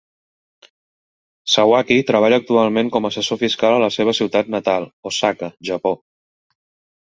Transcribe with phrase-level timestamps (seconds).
[1.55, 5.95] Sawaki treballa actualment com a assessor fiscal a la seva ciutat natal, Osaka, Japó.